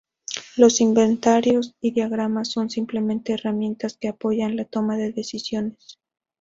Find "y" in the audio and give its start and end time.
1.79-1.91